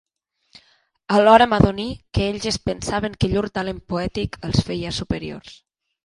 [1.17, 1.83] Alhora m'adoní
[2.17, 5.53] que ells es pensaven que llur talent poètic els feia superiors